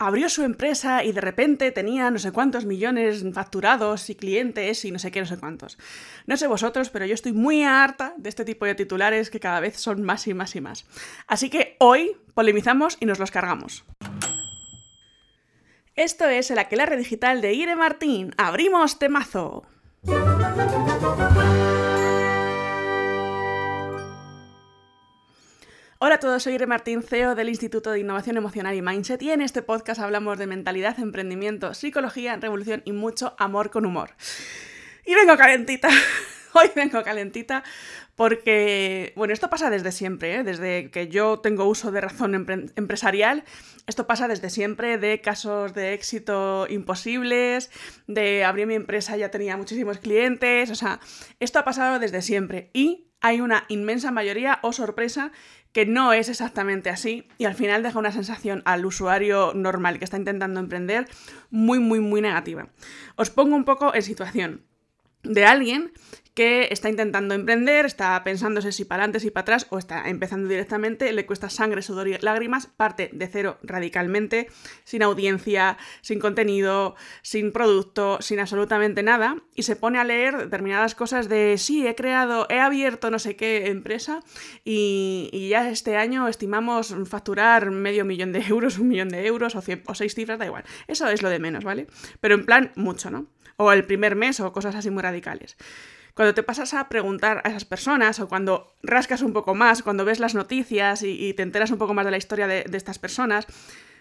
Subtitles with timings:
[0.00, 4.90] abrió su empresa y de repente tenía no sé cuántos millones facturados y clientes y
[4.90, 5.78] no sé qué, no sé cuántos.
[6.26, 9.60] No sé vosotros, pero yo estoy muy harta de este tipo de titulares que cada
[9.60, 10.86] vez son más y más y más.
[11.26, 13.84] Así que hoy polemizamos y nos los cargamos.
[15.96, 18.34] Esto es el Aquelarre Digital de Ire Martín.
[18.38, 19.66] ¡Abrimos temazo!
[26.02, 29.32] Hola a todos, soy Ire Martín, CEO del Instituto de Innovación Emocional y Mindset y
[29.32, 34.14] en este podcast hablamos de mentalidad, emprendimiento, psicología, revolución y mucho amor con humor.
[35.04, 35.90] Y vengo calentita,
[36.54, 37.62] hoy vengo calentita
[38.16, 40.44] porque, bueno, esto pasa desde siempre, ¿eh?
[40.44, 42.34] desde que yo tengo uso de razón
[42.76, 43.44] empresarial,
[43.86, 47.70] esto pasa desde siempre, de casos de éxito imposibles,
[48.06, 51.00] de abrir mi empresa ya tenía muchísimos clientes, o sea,
[51.38, 55.30] esto ha pasado desde siempre y hay una inmensa mayoría, o sorpresa,
[55.72, 60.04] que no es exactamente así y al final deja una sensación al usuario normal que
[60.04, 61.06] está intentando emprender
[61.50, 62.68] muy, muy, muy negativa.
[63.16, 64.64] Os pongo un poco en situación
[65.22, 65.92] de alguien
[66.34, 70.48] que está intentando emprender, está pensándose si para adelante, si para atrás, o está empezando
[70.48, 74.48] directamente, le cuesta sangre, sudor y lágrimas, parte de cero radicalmente,
[74.84, 80.94] sin audiencia, sin contenido, sin producto, sin absolutamente nada, y se pone a leer determinadas
[80.94, 84.20] cosas de, sí, he creado, he abierto no sé qué empresa,
[84.64, 89.62] y, ya este año estimamos facturar medio millón de euros, un millón de euros, o,
[89.86, 90.64] o seis cifras, da igual.
[90.86, 91.88] Eso es lo de menos, ¿vale?
[92.20, 93.26] Pero en plan, mucho, ¿no?
[93.56, 95.56] O el primer mes, o cosas así muy radicales.
[96.14, 100.04] Cuando te pasas a preguntar a esas personas o cuando rascas un poco más, cuando
[100.04, 103.46] ves las noticias y, te enteras un poco más de la historia de, estas personas,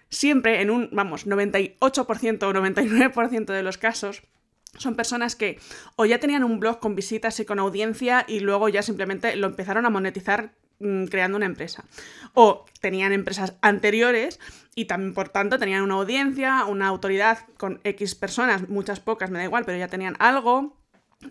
[0.10, 4.24] siempre en un, vamos, 98% o 99% de los casos,
[4.78, 5.60] son personas que
[5.96, 9.48] o ya tenían un blog con visitas y con audiencia y luego ya simplemente lo
[9.48, 11.86] empezaron a monetizar mm, creando una empresa.
[12.34, 14.40] O tenían empresas anteriores
[14.76, 19.40] y también, por tanto, tenían una audiencia, una autoridad con X personas, muchas pocas, me
[19.40, 20.79] da igual, pero ya tenían algo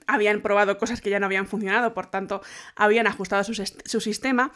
[0.07, 2.43] habían probado cosas que ya no habían funcionado, por tanto,
[2.77, 4.53] habían ajustado su, sistema,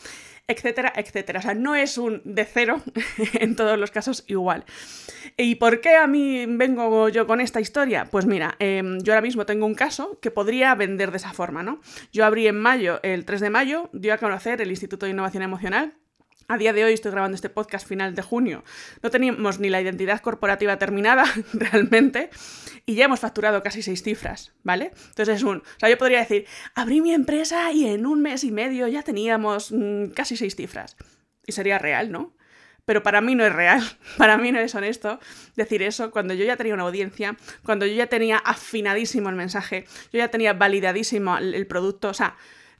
[0.46, 1.38] etcétera, etcétera.
[1.38, 2.82] O sea, no es un de cero
[3.34, 4.64] en todos los casos igual.
[5.36, 8.06] ¿Y por qué a mí vengo yo con esta historia?
[8.10, 11.62] Pues mira, em, yo ahora mismo tengo un caso que podría vender de esa forma,
[11.62, 11.80] ¿no?
[12.12, 15.42] Yo abrí en mayo, el 3 de mayo, dio a conocer el Instituto de Innovación
[15.42, 15.94] Emocional,
[16.48, 18.64] a día de hoy estoy grabando este podcast final de junio.
[19.02, 22.30] No teníamos ni la identidad corporativa terminada realmente
[22.86, 24.92] y ya hemos facturado casi seis cifras, ¿vale?
[25.08, 25.58] Entonces es un...
[25.58, 29.02] O sea, yo podría decir, abrí mi empresa y en un mes y medio ya
[29.02, 30.96] teníamos mm, casi seis cifras.
[31.46, 32.34] Y sería real, ¿no?
[32.84, 33.82] Pero para mí no es real,
[34.18, 35.20] para mí no es honesto
[35.56, 39.84] decir eso cuando yo ya tenía una audiencia, cuando yo ya tenía afinadísimo el mensaje,
[40.12, 42.36] yo ya tenía validadísimo el producto, o sea,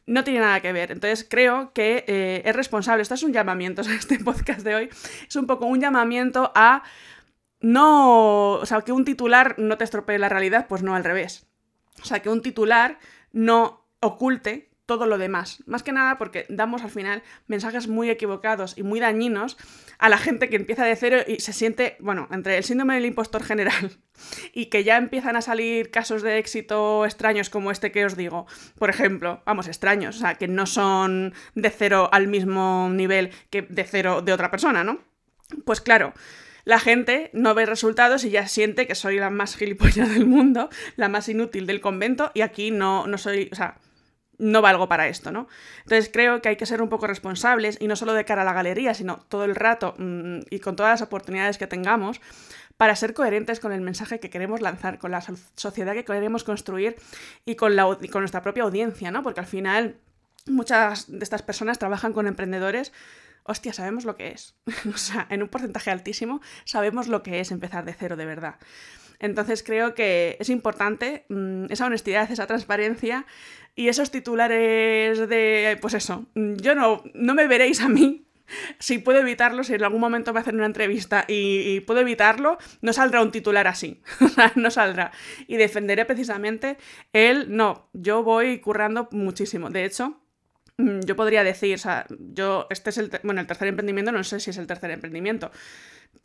[0.06, 0.92] no tiene nada que ver.
[0.92, 4.90] Entonces creo que eh, es responsable, esto es un llamamiento, este podcast de hoy
[5.28, 6.82] es un poco un llamamiento a
[7.60, 11.46] no, o sea, que un titular no te estropee la realidad, pues no al revés.
[12.02, 12.98] O sea, que un titular
[13.30, 15.62] no oculte todo lo demás.
[15.66, 19.56] Más que nada porque damos al final mensajes muy equivocados y muy dañinos
[19.98, 23.06] a la gente que empieza de cero y se siente, bueno, entre el síndrome del
[23.06, 23.92] impostor general
[24.52, 28.46] y que ya empiezan a salir casos de éxito extraños como este que os digo.
[28.78, 33.62] Por ejemplo, vamos, extraños, o sea, que no son de cero al mismo nivel que
[33.62, 34.98] de cero de otra persona, ¿no?
[35.64, 36.14] Pues claro,
[36.64, 40.70] la gente no ve resultados y ya siente que soy la más gilipollas del mundo,
[40.96, 43.78] la más inútil del convento y aquí no, no soy, o sea,
[44.42, 45.48] no valgo para esto, ¿no?
[45.84, 48.44] Entonces creo que hay que ser un poco responsables y no solo de cara a
[48.44, 52.20] la galería, sino todo el rato mm, y con todas las oportunidades que tengamos
[52.76, 55.22] para ser coherentes con el mensaje que queremos lanzar, con la
[55.54, 56.96] sociedad que queremos construir
[57.44, 59.22] y con, la, con nuestra propia audiencia, ¿no?
[59.22, 59.96] Porque al final
[60.46, 62.92] muchas de estas personas trabajan con emprendedores
[63.44, 64.56] hostia, sabemos lo que es.
[64.92, 68.56] o sea, en un porcentaje altísimo sabemos lo que es empezar de cero de verdad.
[69.22, 73.24] Entonces creo que es importante mm, esa honestidad, esa transparencia
[73.74, 78.26] y esos titulares de, pues eso, yo no, no me veréis a mí.
[78.78, 82.92] Si puedo evitarlo, si en algún momento me hacen una entrevista y, puedo evitarlo, no
[82.92, 84.02] saldrá un titular así.
[84.56, 85.12] no saldrá.
[85.46, 86.76] Y defenderé precisamente
[87.14, 87.88] el no.
[87.94, 89.70] Yo voy currando muchísimo.
[89.70, 90.20] De hecho,
[90.76, 94.22] mm, yo podría decir, o sea, yo, este es el, bueno, el tercer emprendimiento, no
[94.22, 95.50] sé si es el tercer emprendimiento,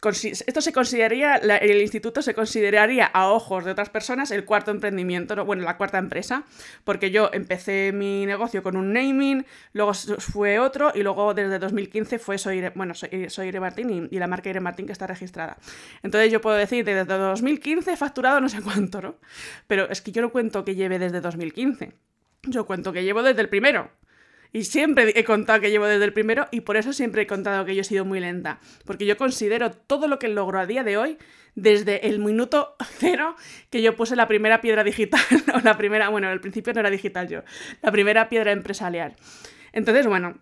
[0.05, 5.43] esto se consideraría, el instituto se consideraría a ojos de otras personas el cuarto emprendimiento,
[5.43, 6.43] bueno, la cuarta empresa,
[6.83, 12.19] porque yo empecé mi negocio con un naming, luego fue otro y luego desde 2015
[12.19, 15.57] fue Soy, bueno, soy, soy Martín y, la marca Ire Martín que está registrada.
[16.03, 19.15] Entonces yo puedo decir, desde 2015 he facturado no sé cuánto, ¿no?
[19.65, 21.91] Pero es que yo no cuento que lleve desde 2015,
[22.43, 23.89] yo cuento que llevo desde el primero.
[24.53, 27.65] Y siempre he contado que llevo desde el primero y por eso siempre he contado
[27.65, 28.59] que yo he sido muy lenta.
[28.85, 31.17] Porque yo considero todo lo que logro a día de hoy
[31.55, 33.35] desde el minuto cero
[33.69, 35.21] que yo puse la primera piedra digital,
[35.55, 37.43] o la primera, bueno, al principio no era digital yo,
[37.81, 39.15] la primera piedra empresarial.
[39.73, 40.37] Entonces, bueno,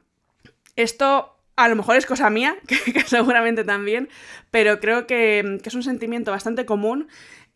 [0.76, 4.10] esto a lo mejor es cosa mía, que, seguramente también,
[4.52, 7.08] pero creo que, que, es un sentimiento bastante común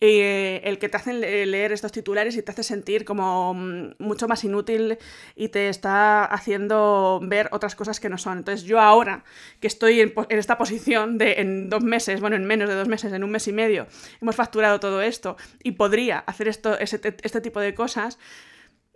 [0.01, 4.29] eh, el que te hacen leer estos titulares y te hace sentir como mm, mucho
[4.29, 4.97] más inútil
[5.35, 8.37] y te está haciendo ver otras cosas que no son.
[8.37, 9.25] Entonces yo ahora
[9.59, 13.11] que estoy en, esta posición de en dos meses, bueno, en menos de dos meses,
[13.11, 13.87] en un mes y medio,
[14.21, 18.19] hemos facturado todo esto y podría hacer esto, este tipo de cosas,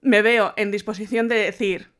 [0.02, 1.92] me veo en disposición de decir,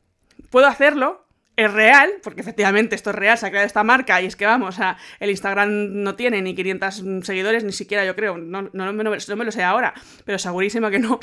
[0.48, 1.23] puedo hacerlo,
[1.56, 4.46] es real, porque efectivamente esto es real, se ha creado esta marca y es que
[4.46, 4.76] vamos,
[5.20, 9.04] el Instagram no tiene ni 500 seguidores, ni siquiera yo creo, no, no, me
[9.44, 11.20] lo sé ahora, pero segurísimo que no.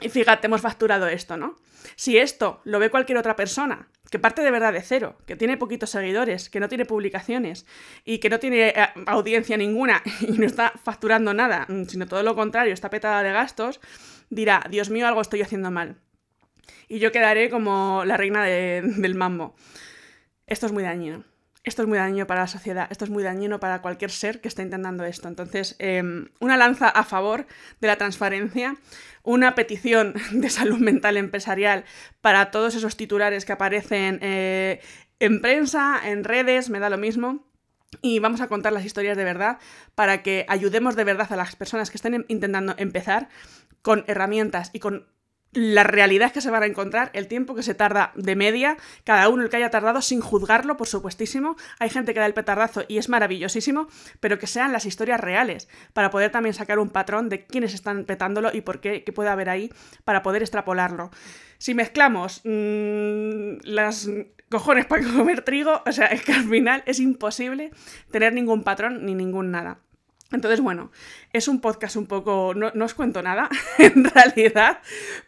[0.00, 1.56] Y fíjate, hemos facturado esto, ¿no?
[1.96, 5.56] Si esto lo ve cualquier otra persona, que parte de verdad de cero, que tiene
[5.56, 7.66] poquitos seguidores, que no tiene publicaciones
[8.04, 8.74] y que no tiene eh,
[9.06, 13.80] audiencia ninguna y no está facturando nada, sino todo lo contrario, está petada de gastos,
[14.30, 15.96] dirá, Dios mío, algo estoy haciendo mal
[16.88, 19.54] y yo quedaré como la reina del mambo.
[20.46, 21.24] Esto es muy dañino.
[21.68, 24.48] Esto es muy dañino para la sociedad, esto es muy dañino para cualquier ser que
[24.48, 25.28] esté intentando esto.
[25.28, 27.46] Entonces, em, una lanza a favor
[27.80, 28.76] de la transparencia,
[29.22, 31.84] una petición de salud mental empresarial
[32.22, 34.80] para todos esos titulares que aparecen eh,
[35.18, 37.46] en prensa, en redes, me da lo mismo.
[38.00, 39.58] Y vamos a contar las historias de verdad
[39.94, 43.28] para que ayudemos de verdad a las personas que estén intentando empezar
[43.82, 45.06] con herramientas y con
[45.52, 49.28] la realidad que se van a encontrar, el tiempo que se tarda de media, cada
[49.28, 51.56] uno el que haya tardado sin juzgarlo, por supuestísimo.
[51.78, 53.88] Hay gente que da el petardazo y es maravillosísimo,
[54.20, 58.04] pero que sean las historias reales, para poder también sacar un patrón de quiénes están
[58.04, 59.72] petándolo y por qué, qué puede haber ahí,
[60.04, 61.10] para poder extrapolarlo.
[61.58, 64.08] Si mezclamos mmm, las
[64.50, 67.70] cojones para comer trigo, o sea, es que al final es imposible
[68.10, 69.80] tener ningún patrón ni ningún nada.
[70.30, 70.90] Entonces, bueno,
[71.32, 73.48] es un podcast un poco, no, os cuento nada,
[73.78, 74.80] en realidad,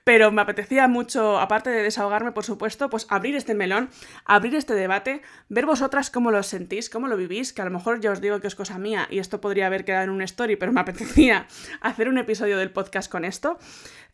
[0.05, 3.88] pero me apetecía mucho, aparte de desahogarme, por supuesto, pues abrir este melón,
[4.26, 8.00] abrir este debate, ver vosotras cómo lo sentís, cómo lo vivís, que a lo mejor
[8.00, 10.56] ya os digo que es cosa mía y esto podría haber quedado en una story,
[10.56, 11.46] pero me apetecía
[11.81, 13.58] hacer un episodio del podcast con esto,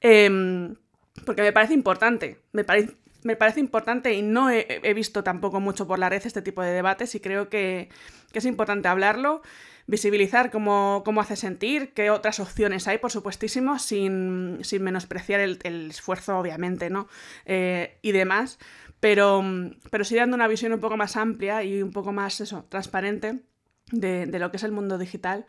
[0.01, 0.77] em,
[1.25, 2.95] porque me parece importante, me parece...
[3.25, 6.71] Me parece importante y no he, visto tampoco mucho por la red este tipo de
[6.71, 7.89] debates y creo que,
[8.31, 9.43] que es importante hablarlo
[9.87, 16.91] visibilizar cómo, hace sentir, qué otras opciones hay, por supuestísimo, sin, menospreciar el, esfuerzo, obviamente,
[16.91, 17.09] ¿no?
[17.45, 18.59] Eh, y demás,
[19.01, 19.43] pero,
[19.91, 23.41] pero sí dando una visión un poco más amplia y un poco más, eso, transparente
[23.93, 25.47] de, lo que es el mundo digital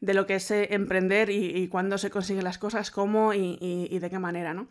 [0.00, 3.98] de lo que es eh, emprender y, cuándo se consiguen las cosas, cómo y, y
[3.98, 4.68] de qué manera, ¿no?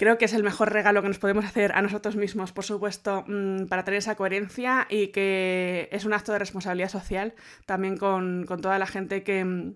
[0.00, 3.22] Creo que es el mejor regalo que nos podemos hacer a nosotros mismos, por supuesto,
[3.28, 7.34] mm, para tener esa coherencia y que es un acto de responsabilidad social
[7.66, 9.74] también con, toda la gente que, mm,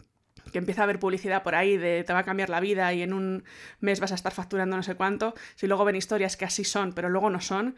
[0.51, 3.03] que empieza a ver publicidad por ahí de te va a cambiar la vida y
[3.03, 3.45] en un
[3.81, 6.95] mes vas a estar facturando no sé cuánto, si luego ven historias que así son,
[6.95, 7.77] pero luego no son,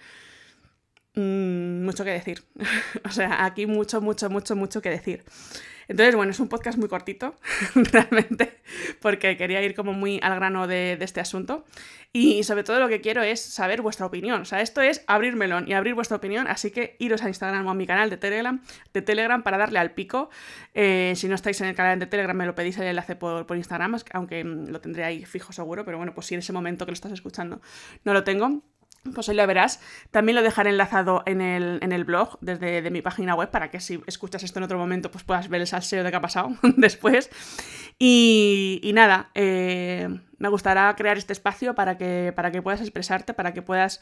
[1.17, 2.45] mm, mucho que decir.
[3.05, 5.25] o sea, aquí mucho, mucho, mucho, mucho que decir.
[5.89, 7.35] Entonces, bueno, es un podcast muy cortito,
[7.75, 8.61] realmente,
[9.01, 11.65] porque quería ir como muy al grano de, este asunto.
[12.13, 14.41] Y sobre todo lo que quiero es saber vuestra opinión.
[14.41, 16.47] O sea, esto es abrir melón y abrir vuestra opinión.
[16.47, 18.63] Así que iros a Instagram o a mi canal de Telegram,
[18.95, 20.31] de Telegram para darle al pico.
[20.73, 23.47] Eh, si no estáis en el canal de Telegram, me lo pedís el enlace por,
[23.47, 25.85] por Instagram, aunque mm, lo tendré ahí fijo seguro.
[25.85, 27.61] Pero bueno, pues si en ese momento que lo estás escuchando
[28.05, 28.63] no lo tengo,
[29.15, 29.81] pues ahí lo verás.
[30.11, 33.81] También lo dejaré enlazado en el, en el blog desde mi página web para que
[33.81, 36.57] si escuchas esto en otro momento pues puedas ver el salseo de qué ha pasado
[36.77, 37.31] después.
[37.99, 40.09] Y, nada, eh,
[40.39, 44.01] me gustará crear este espacio para que, para que puedas expresarte, para que puedas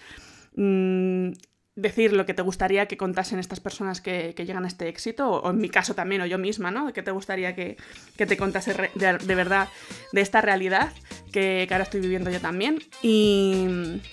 [0.57, 1.31] mm,
[1.77, 5.51] decir lo que te gustaría que contasen estas personas que, llegan a este éxito, o,
[5.51, 6.93] en mi caso también, o yo misma, ¿no?
[6.93, 7.77] Que te gustaría que,
[8.17, 9.69] te contase de, verdad
[10.13, 10.93] de esta realidad
[11.33, 12.79] que, ahora estoy viviendo yo también.
[13.03, 13.67] Y,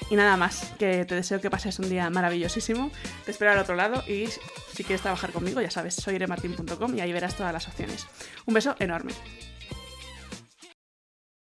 [0.10, 2.92] y, nada más, que te deseo que pases un día maravillosísimo.
[3.26, 4.28] Te espero al otro lado y
[4.74, 8.08] si quieres trabajar conmigo, ya sabes, soy iremartin.com y ahí verás todas las opciones.
[8.46, 9.14] Un beso enorme.